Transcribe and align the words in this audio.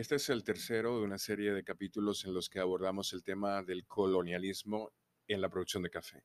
Este 0.00 0.14
es 0.14 0.30
el 0.30 0.44
tercero 0.44 0.98
de 0.98 1.04
una 1.04 1.18
serie 1.18 1.52
de 1.52 1.62
capítulos 1.62 2.24
en 2.24 2.32
los 2.32 2.48
que 2.48 2.58
abordamos 2.58 3.12
el 3.12 3.22
tema 3.22 3.62
del 3.62 3.84
colonialismo 3.84 4.94
en 5.28 5.42
la 5.42 5.50
producción 5.50 5.82
de 5.82 5.90
café. 5.90 6.24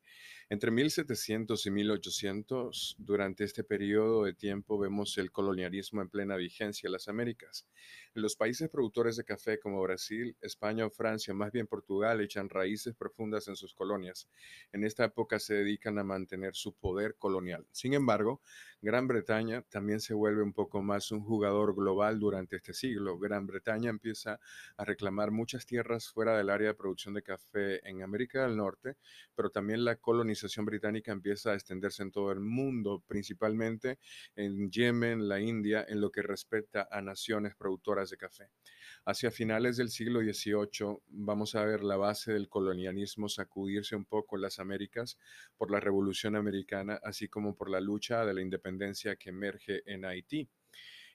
Entre 0.50 0.71
1700 0.71 1.66
y 1.66 1.71
1800, 1.71 2.96
durante 2.98 3.43
este 3.43 3.66
periodo 3.66 4.24
de 4.24 4.33
tiempo, 4.33 4.80
vemos 4.80 5.17
el 5.17 5.30
colonialismo 5.30 6.01
en 6.01 6.09
plena 6.09 6.38
vigencia 6.38 6.88
en 6.88 6.93
las 6.93 7.09
Américas. 7.09 7.67
Los 8.14 8.38
países 8.38 8.70
productores 8.70 9.18
de 9.18 9.25
café 9.25 9.60
como 9.60 9.82
Brasil, 9.82 10.38
España 10.39 10.86
o 10.86 10.89
Francia, 10.89 11.34
más 11.34 11.52
bien 11.52 11.68
Portugal, 11.68 12.21
echan 12.21 12.48
raíces 12.48 12.96
profundas 12.96 13.50
en 13.50 13.57
sus 13.57 13.73
colonias. 13.73 14.30
En 14.71 14.86
esta 14.86 15.04
época 15.04 15.38
se 15.38 15.54
dedican 15.54 16.00
a 16.00 16.05
mantener 16.05 16.55
su 16.55 16.73
poder 16.73 17.16
colonial. 17.18 17.68
Sin 17.71 17.94
embargo, 17.94 18.42
Gran 18.86 19.08
Bretaña 19.08 19.64
también 19.64 20.00
se 20.00 20.14
vuelve 20.14 20.44
un 20.44 20.54
poco 20.54 20.84
más 20.84 21.12
un 21.12 21.22
jugador 21.22 21.74
global 21.74 22.20
durante 22.20 22.58
este 22.58 22.72
siglo. 22.72 23.18
Gran 23.18 23.48
Bretaña 23.48 23.90
empieza 23.90 24.40
a 24.78 24.86
reclamar 24.86 25.32
muchas 25.32 25.66
tierras 25.66 26.07
fuera 26.07 26.38
del 26.38 26.52
área 26.52 26.68
de 26.68 26.76
producción 26.76 27.16
de 27.16 27.24
café 27.24 27.90
en 27.90 28.04
América 28.04 28.43
del 28.43 28.57
Norte 28.57 28.98
pero 29.34 29.50
también 29.50 29.84
la 29.84 29.96
colonización 29.96 30.66
británica 30.66 31.12
empieza 31.12 31.50
a 31.50 31.56
extenderse 31.56 32.03
en 32.03 32.12
todo 32.12 32.31
el 32.31 32.40
mundo, 32.40 33.03
principalmente 33.07 33.98
en 34.35 34.70
Yemen, 34.70 35.27
la 35.27 35.40
India, 35.40 35.84
en 35.88 35.99
lo 35.99 36.12
que 36.12 36.21
respecta 36.21 36.88
a 36.91 37.02
naciones 37.02 37.55
productoras 37.55 38.12
de 38.12 38.17
café. 38.17 38.49
Hacia 39.05 39.31
finales 39.31 39.77
del 39.77 39.90
siglo 39.90 40.20
XVIII 40.21 40.99
vamos 41.07 41.55
a 41.55 41.65
ver 41.65 41.84
la 41.84 41.98
base 41.98 42.34
del 42.34 42.49
colonialismo 42.49 43.29
sacudirse 43.29 43.95
un 43.95 44.05
poco 44.05 44.35
en 44.35 44.43
las 44.43 44.59
Américas 44.59 45.17
por 45.57 45.71
la 45.71 45.79
Revolución 45.79 46.35
Americana, 46.35 46.99
así 47.04 47.27
como 47.27 47.55
por 47.55 47.71
la 47.71 47.81
lucha 47.81 48.26
de 48.26 48.34
la 48.34 48.41
independencia 48.41 48.74
que 49.17 49.29
emerge 49.29 49.84
en 49.85 50.05
Haití. 50.05 50.49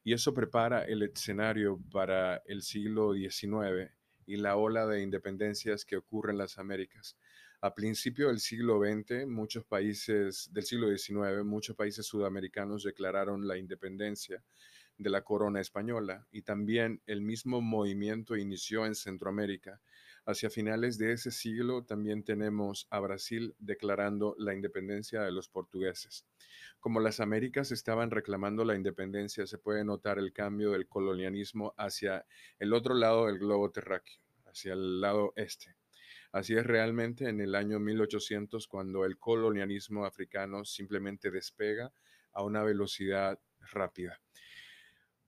Y 0.03 0.13
eso 0.13 0.33
prepara 0.33 0.85
el 0.85 1.03
escenario 1.03 1.79
para 1.91 2.43
el 2.47 2.63
siglo 2.63 3.13
XIX 3.13 3.91
y 4.27 4.37
la 4.37 4.57
ola 4.57 4.87
de 4.87 5.03
independencias 5.03 5.85
que 5.85 5.97
ocurre 5.97 6.33
en 6.33 6.39
las 6.39 6.59
Américas. 6.59 7.17
A 7.61 7.75
principio 7.75 8.29
del 8.29 8.41
siglo 8.41 8.81
XX, 8.81 9.27
muchos 9.27 9.65
países 9.65 10.49
del 10.53 10.65
siglo 10.65 10.97
XIX, 10.97 11.45
muchos 11.45 11.77
países 11.77 12.07
sudamericanos 12.07 12.85
declararon 12.85 13.47
la 13.47 13.59
independencia 13.59 14.43
de 14.97 15.11
la 15.11 15.23
corona 15.23 15.61
española 15.61 16.27
y 16.31 16.43
también 16.43 17.03
el 17.07 17.21
mismo 17.21 17.61
movimiento 17.61 18.37
inició 18.37 18.87
en 18.87 18.95
Centroamérica. 18.95 19.81
Hacia 20.27 20.51
finales 20.51 20.99
de 20.99 21.13
ese 21.13 21.31
siglo 21.31 21.83
también 21.85 22.23
tenemos 22.23 22.87
a 22.91 23.01
Brasil 23.01 23.55
declarando 23.59 24.35
la 24.39 24.55
independencia 24.55 25.23
de 25.23 25.33
los 25.33 25.49
portugueses. 25.49 26.27
Como 26.79 27.01
las 27.01 27.21
Américas 27.21 27.73
estaban 27.73 28.11
reclamando 28.11 28.65
la 28.65 28.75
independencia, 28.75 29.47
se 29.47 29.59
puede 29.59 29.85
notar 29.85 30.19
el 30.19 30.33
cambio 30.33 30.73
del 30.73 30.87
colonialismo 30.87 31.75
hacia 31.77 32.27
el 32.59 32.73
otro 32.73 32.95
lado 32.95 33.27
del 33.27 33.39
globo 33.39 33.71
terráqueo, 33.71 34.21
hacia 34.47 34.75
el 34.75 35.01
lado 35.01 35.33
este. 35.37 35.77
Así 36.33 36.55
es 36.55 36.65
realmente 36.65 37.29
en 37.29 37.41
el 37.41 37.55
año 37.55 37.81
1800 37.81 38.69
cuando 38.69 39.05
el 39.05 39.19
colonialismo 39.19 40.05
africano 40.05 40.65
simplemente 40.65 41.31
despega 41.31 41.93
a 42.33 42.45
una 42.45 42.63
velocidad 42.63 43.39
rápida. 43.73 44.21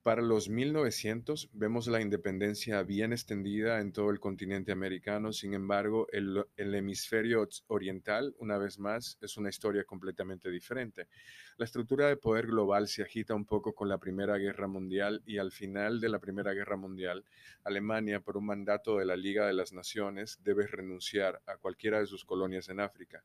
Para 0.03 0.21
los 0.21 0.49
1900 0.49 1.51
vemos 1.53 1.87
la 1.87 2.01
independencia 2.01 2.83
bien 2.83 3.13
extendida 3.13 3.79
en 3.79 3.93
todo 3.93 4.09
el 4.09 4.19
continente 4.19 4.73
americano, 4.73 5.31
sin 5.31 5.53
embargo 5.53 6.07
el, 6.11 6.43
hemisferio 6.57 7.47
oriental, 7.67 8.35
una 8.37 8.57
vez 8.57 8.79
más, 8.79 9.17
es 9.21 9.37
una 9.37 9.47
historia 9.47 9.85
completamente 9.85 10.51
diferente. 10.51 11.07
La 11.55 11.63
estructura 11.63 12.09
de 12.09 12.17
poder 12.17 12.47
global 12.47 12.89
se 12.89 13.01
agita 13.01 13.33
un 13.33 13.45
poco 13.45 13.73
con 13.73 13.87
la 13.87 13.97
Primera 13.97 14.37
Guerra 14.37 14.67
Mundial 14.67 15.21
y 15.25 15.37
al 15.37 15.53
final 15.53 16.01
de 16.01 16.09
la 16.09 16.19
Primera 16.19 16.51
Guerra 16.51 16.75
Mundial, 16.75 17.23
Alemania, 17.63 18.19
por 18.19 18.35
un 18.35 18.47
mandato 18.47 18.97
de 18.97 19.05
la 19.05 19.15
Liga 19.15 19.47
de 19.47 19.53
las 19.53 19.71
Naciones, 19.71 20.37
debe 20.43 20.67
renunciar 20.67 21.41
a 21.45 21.55
cualquiera 21.55 22.01
de 22.01 22.07
sus 22.07 22.25
colonias 22.25 22.67
en 22.67 22.81
África 22.81 23.23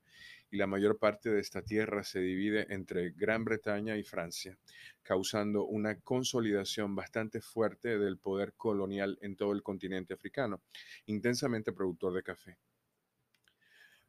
y 0.50 0.56
la 0.56 0.66
mayor 0.66 0.96
parte 0.98 1.28
de 1.28 1.40
esta 1.40 1.60
tierra 1.62 2.04
se 2.04 2.20
divide 2.20 2.66
entre 2.70 3.10
Gran 3.10 3.44
Bretaña 3.44 3.96
y 3.96 4.04
Francia 4.04 4.56
causando 5.02 5.64
una 5.64 5.98
consolidación 6.00 6.67
bastante 6.94 7.40
fuerte 7.40 7.98
del 7.98 8.18
poder 8.18 8.54
colonial 8.54 9.18
en 9.22 9.36
todo 9.36 9.52
el 9.52 9.62
continente 9.62 10.14
africano, 10.14 10.62
intensamente 11.06 11.72
productor 11.72 12.12
de 12.14 12.22
café. 12.22 12.58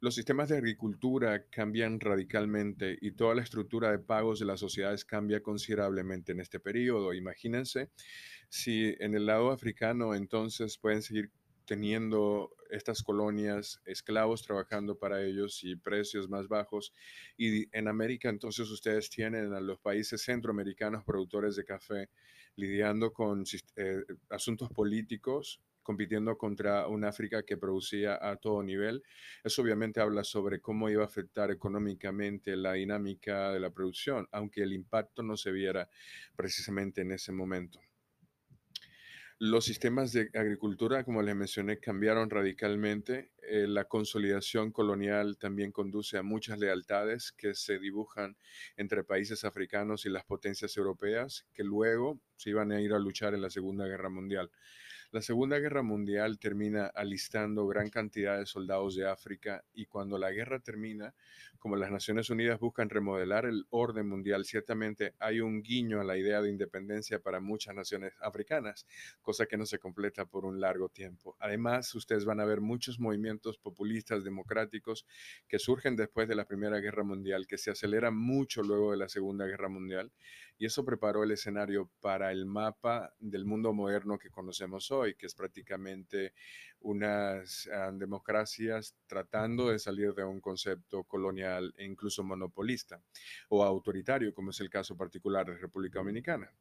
Los 0.02 0.16
sistemas 0.16 0.47
de 0.47 0.58
agricultura 0.58 1.46
cambian 1.50 2.00
radicalmente 2.00 2.98
y 3.02 3.12
toda 3.12 3.36
la 3.36 3.42
estructura 3.42 3.92
de 3.92 4.00
pagos 4.00 4.40
de 4.40 4.46
las 4.46 4.62
sociedades 4.62 5.03
cambia 5.03 5.44
considerablemente 5.44 6.31
en 6.31 6.40
este 6.40 6.62
periodo. 6.62 7.14
Imagínense 7.14 7.90
si 8.48 8.96
en 9.00 9.14
el 9.14 9.25
lado 9.25 9.52
africano 9.52 10.16
entonces 10.16 10.78
pueden 10.78 11.02
seguir 11.02 11.31
teniendo 11.69 12.56
estas 12.72 13.03
colonias, 13.03 13.80
esclavos 13.85 14.41
trabajando 14.41 14.97
para 14.97 15.24
ellos 15.24 15.63
y 15.63 15.75
precios 15.75 16.28
más 16.28 16.47
bajos. 16.47 16.96
Y 17.38 17.69
en 17.78 17.88
América 17.88 18.28
entonces 18.28 18.72
ustedes 18.72 19.12
tienen 19.12 19.53
a 19.53 19.59
los 19.62 19.78
países 19.80 20.24
centroamericanos 20.24 21.03
productores 21.03 21.56
de 21.56 21.66
café 21.66 22.09
lidiando 22.56 23.13
con 23.13 23.44
eh, 23.75 24.03
asuntos 24.31 24.72
políticos 24.72 25.62
compitiendo 25.84 26.38
contra 26.40 26.88
un 26.88 27.03
África 27.03 27.44
que 27.44 27.57
producía 27.57 28.18
a 28.19 28.36
todo 28.38 28.63
nivel. 28.63 29.03
Eso 29.44 29.62
obviamente 29.62 30.01
habla 30.01 30.24
sobre 30.24 30.59
cómo 30.59 30.90
iba 30.90 31.03
a 31.03 31.07
afectar 31.07 31.51
económicamente 31.51 32.56
la 32.56 32.74
dinámica 32.74 33.51
de 33.51 33.59
la 33.59 33.69
producción, 33.69 34.28
aunque 34.31 34.63
el 34.63 34.74
impacto 34.74 35.22
no 35.22 35.38
se 35.38 35.51
viera 35.51 35.88
precisamente 36.36 37.01
en 37.01 37.12
ese 37.12 37.31
momento. 37.31 37.80
Los 39.42 39.64
sistemas 39.64 40.12
de 40.12 40.30
agricultura, 40.34 41.06
como 41.06 41.22
les 41.22 41.34
mencioné, 41.34 41.80
cambiaron 41.80 42.30
radicalmente. 42.30 43.32
Eh, 43.42 43.68
la 43.70 43.86
consolidación 43.86 44.74
colonial 44.74 45.38
también 45.38 45.72
conduce 45.72 46.18
a 46.18 46.24
muchas 46.24 46.60
lealtades 46.60 47.32
que 47.32 47.56
se 47.56 47.80
dibujan 47.80 48.36
entre 48.76 49.06
países 49.06 49.46
africanos 49.46 50.06
y 50.06 50.10
las 50.10 50.26
potencias 50.26 50.76
europeas, 50.76 51.48
que 51.54 51.64
luego 51.64 52.20
se 52.36 52.50
iban 52.50 52.74
a 52.74 52.82
ir 52.82 52.92
a 52.92 53.00
luchar 53.00 53.34
en 53.34 53.42
la 53.42 53.50
Segunda 53.50 53.86
Guerra 53.88 54.10
Mundial. 54.10 54.52
La 55.12 55.24
Segunda 55.24 55.58
Guerra 55.58 55.81
Mundial 55.81 56.38
termina 56.38 56.86
alistando 56.86 57.66
gran 57.66 57.90
cantidad 57.90 58.38
de 58.38 58.46
soldados 58.46 58.96
de 58.96 59.09
África 59.09 59.66
y 59.74 59.88
cuando 59.88 60.20
la 60.20 60.30
guerra 60.30 60.59
termina, 60.59 61.16
como 61.58 61.75
las 61.75 61.90
Naciones 61.90 62.30
Unidas 62.30 62.59
buscan 62.59 62.92
remodelar 62.92 63.48
el 63.48 63.66
orden 63.72 64.08
mundial, 64.08 64.46
ciertamente 64.46 65.16
hay 65.18 65.42
un 65.42 65.64
guiño 65.64 66.00
a 66.00 66.03
la 66.03 66.16
idea 66.16 66.44
de 66.44 66.52
independencia 66.52 67.18
para 67.18 67.40
muchas 67.40 67.74
naciones 67.74 68.14
africanas, 68.22 68.86
cosa 69.24 69.48
que 69.48 69.58
no 69.58 69.66
se 69.66 69.80
completa 69.80 70.28
por 70.28 70.46
un 70.46 70.62
largo 70.62 70.90
tiempo. 70.90 71.36
Además, 71.40 71.96
ustedes 71.96 72.24
van 72.24 72.40
a 72.40 72.46
ver 72.46 72.62
muchos 72.62 73.00
movimientos 73.00 73.58
populistas 73.58 74.24
democráticos 74.24 75.08
que 75.48 75.58
surgen 75.58 75.96
después 75.96 76.28
de 76.28 76.36
la 76.36 76.46
Primera 76.46 76.80
Guerra 76.80 77.03
Mundial, 77.03 77.48
que 77.48 77.58
se 77.58 77.72
aceleran 77.72 78.16
mucho 78.16 78.62
luego 78.62 78.92
de 78.92 78.98
la 78.98 79.09
Segunda 79.09 79.48
Guerra 79.48 79.69
Mundial, 79.69 80.12
y 80.59 80.66
eso 80.66 80.84
preparó 80.86 81.24
el 81.24 81.31
escenario 81.31 81.90
para 82.02 82.31
el 82.31 82.46
mapa 82.46 83.16
del 83.18 83.46
mundo 83.46 83.74
moderno 83.74 84.20
que 84.20 84.30
conocemos 84.30 84.92
hoy 84.92 85.16
que 85.16 85.25
es 85.25 85.34
prácticamente 85.34 86.34
unas 86.81 87.68
ah, 87.74 87.92
democracias 87.94 88.96
tratando 89.08 89.69
de 89.69 89.80
salir 89.80 90.14
de 90.14 90.24
un 90.24 90.42
concepto 90.42 91.03
colonial 91.06 91.74
e 91.78 91.86
incluso 91.86 92.24
monopolista 92.24 93.02
o 93.50 93.64
autoritario, 93.64 94.34
como 94.34 94.52
es 94.52 94.59
el 94.59 94.69
caso 94.69 94.96
particular 94.96 95.46
de 95.46 95.58
República 95.58 96.00
Dominicana. 96.00 96.52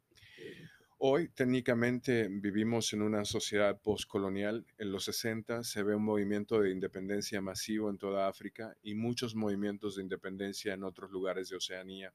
Hoy 1.01 1.29
técnicamente 1.29 2.27
vivimos 2.29 2.93
en 2.93 3.03
una 3.03 3.25
sociedad 3.25 3.81
postcolonial. 3.81 4.67
En 4.79 4.91
los 4.91 5.05
60 5.05 5.63
se 5.63 5.85
ve 5.85 5.95
un 5.95 6.05
movimiento 6.05 6.61
de 6.61 6.73
independencia 6.73 7.41
masivo 7.41 7.89
en 7.89 7.99
toda 7.99 8.27
África 8.27 8.77
y 8.83 8.95
muchos 8.95 9.37
movimientos 9.37 9.95
de 9.95 10.03
independencia 10.03 10.75
en 10.75 10.83
otros 10.83 11.13
lugares 11.13 11.51
de 11.51 11.57
Oceanía. 11.57 12.13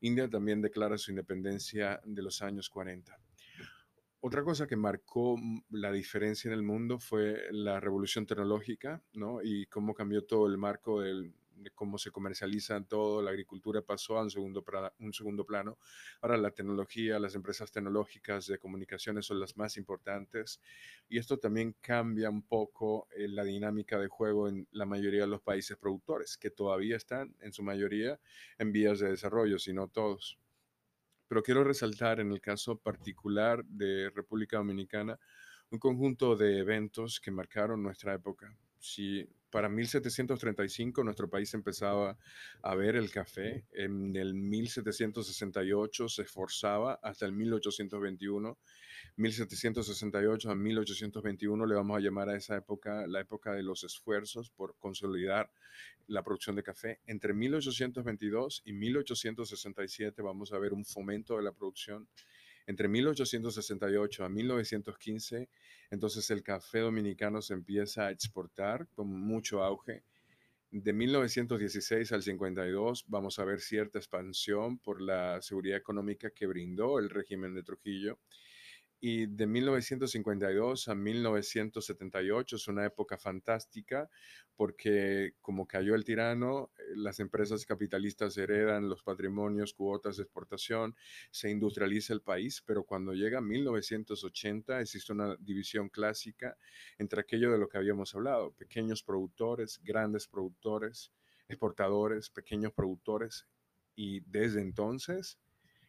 India 0.00 0.28
también 0.28 0.62
declara 0.62 0.98
su 0.98 1.10
independencia 1.10 2.00
de 2.04 2.22
los 2.22 2.42
años 2.42 2.68
40. 2.70 3.18
Otra 4.20 4.42
cosa 4.42 4.66
que 4.66 4.76
marcó 4.76 5.36
mm, 5.36 5.62
la 5.70 5.92
diferencia 5.92 6.48
en 6.48 6.54
el 6.54 6.62
mundo 6.62 6.98
fue 6.98 7.42
la 7.50 7.78
revolución 7.80 8.26
tecnológica, 8.26 9.02
¿no? 9.12 9.40
Y 9.42 9.66
cómo 9.66 9.94
cambió 9.94 10.24
todo 10.24 10.46
el 10.46 10.58
marco 10.58 11.02
de 11.62 11.70
cómo 11.70 11.98
se 11.98 12.10
comercializa 12.10 12.80
todo, 12.84 13.22
la 13.22 13.30
agricultura 13.30 13.82
pasó 13.82 14.18
a 14.18 14.22
un 14.22 14.30
segundo, 14.30 14.64
un 14.98 15.12
segundo 15.12 15.44
plano. 15.44 15.78
Ahora 16.20 16.36
la 16.36 16.50
tecnología, 16.50 17.18
las 17.18 17.34
empresas 17.34 17.70
tecnológicas 17.70 18.46
de 18.46 18.58
comunicaciones 18.58 19.26
son 19.26 19.40
las 19.40 19.56
más 19.56 19.76
importantes 19.76 20.60
y 21.08 21.18
esto 21.18 21.38
también 21.38 21.76
cambia 21.80 22.30
un 22.30 22.42
poco 22.42 23.08
eh, 23.10 23.28
la 23.28 23.44
dinámica 23.44 23.98
de 23.98 24.08
juego 24.08 24.48
en 24.48 24.66
la 24.72 24.86
mayoría 24.86 25.22
de 25.22 25.26
los 25.26 25.42
países 25.42 25.76
productores, 25.76 26.36
que 26.36 26.50
todavía 26.50 26.96
están 26.96 27.34
en 27.40 27.52
su 27.52 27.62
mayoría 27.62 28.20
en 28.58 28.72
vías 28.72 29.00
de 29.00 29.10
desarrollo, 29.10 29.58
si 29.58 29.72
no 29.72 29.88
todos. 29.88 30.38
Pero 31.28 31.42
quiero 31.42 31.62
resaltar 31.62 32.20
en 32.20 32.32
el 32.32 32.40
caso 32.40 32.78
particular 32.78 33.64
de 33.64 34.10
República 34.10 34.56
Dominicana 34.56 35.18
un 35.70 35.78
conjunto 35.78 36.36
de 36.36 36.58
eventos 36.58 37.20
que 37.20 37.30
marcaron 37.30 37.82
nuestra 37.82 38.14
época. 38.14 38.56
Si 38.78 39.28
para 39.50 39.68
1735 39.68 41.04
nuestro 41.04 41.28
país 41.28 41.52
empezaba 41.54 42.18
a 42.62 42.74
ver 42.74 42.96
el 42.96 43.10
café. 43.10 43.64
En 43.72 44.14
el 44.16 44.34
1768 44.34 46.08
se 46.08 46.22
esforzaba 46.22 46.98
hasta 47.02 47.26
el 47.26 47.32
1821. 47.32 48.58
1768 49.16 50.50
a 50.50 50.54
1821 50.54 51.66
le 51.66 51.74
vamos 51.74 51.96
a 51.96 52.00
llamar 52.00 52.28
a 52.28 52.36
esa 52.36 52.56
época 52.56 53.06
la 53.06 53.20
época 53.20 53.52
de 53.52 53.62
los 53.62 53.84
esfuerzos 53.84 54.50
por 54.50 54.76
consolidar 54.78 55.50
la 56.06 56.22
producción 56.22 56.56
de 56.56 56.62
café. 56.62 57.00
Entre 57.06 57.32
1822 57.32 58.62
y 58.64 58.72
1867 58.72 60.22
vamos 60.22 60.52
a 60.52 60.58
ver 60.58 60.72
un 60.72 60.84
fomento 60.84 61.36
de 61.36 61.42
la 61.42 61.52
producción 61.52 62.08
entre 62.68 62.86
1868 62.86 64.24
a 64.26 64.28
1915, 64.28 65.48
entonces 65.90 66.30
el 66.30 66.42
café 66.42 66.80
dominicano 66.80 67.40
se 67.40 67.54
empieza 67.54 68.06
a 68.06 68.10
exportar 68.10 68.86
con 68.88 69.08
mucho 69.08 69.64
auge. 69.64 70.04
De 70.70 70.92
1916 70.92 72.12
al 72.12 72.22
52 72.22 73.06
vamos 73.08 73.38
a 73.38 73.44
ver 73.46 73.60
cierta 73.60 73.98
expansión 73.98 74.78
por 74.78 75.00
la 75.00 75.40
seguridad 75.40 75.78
económica 75.78 76.30
que 76.30 76.46
brindó 76.46 76.98
el 76.98 77.08
régimen 77.08 77.54
de 77.54 77.62
Trujillo 77.62 78.18
y 79.00 79.26
de 79.26 79.46
1952 79.46 80.88
a 80.88 80.94
1978 80.94 82.56
es 82.56 82.68
una 82.68 82.84
época 82.84 83.16
fantástica 83.16 84.10
porque 84.56 85.34
como 85.40 85.68
cayó 85.68 85.94
el 85.94 86.04
tirano, 86.04 86.70
eh, 86.76 86.96
las 86.96 87.20
empresas 87.20 87.64
capitalistas 87.64 88.36
heredan 88.36 88.88
los 88.88 89.04
patrimonios, 89.04 89.72
cuotas 89.72 90.16
de 90.16 90.24
exportación, 90.24 90.96
se 91.30 91.48
industrializa 91.48 92.12
el 92.12 92.22
país, 92.22 92.60
pero 92.66 92.82
cuando 92.82 93.12
llega 93.12 93.40
1980 93.40 94.80
existe 94.80 95.12
una 95.12 95.36
división 95.36 95.88
clásica 95.88 96.56
entre 96.98 97.20
aquello 97.20 97.52
de 97.52 97.58
lo 97.58 97.68
que 97.68 97.78
habíamos 97.78 98.14
hablado, 98.16 98.50
pequeños 98.52 99.04
productores, 99.04 99.80
grandes 99.84 100.26
productores, 100.26 101.12
exportadores, 101.48 102.30
pequeños 102.30 102.72
productores, 102.72 103.46
y 103.94 104.20
desde 104.20 104.60
entonces 104.60 105.38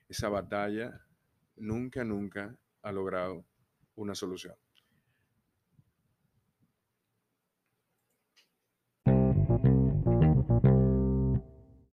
esa 0.07 0.29
batalla 0.29 1.05
nunca, 1.55 2.03
nunca 2.03 2.57
ha 2.81 2.91
logrado 2.91 3.45
una 3.95 4.15
solución. 4.15 4.55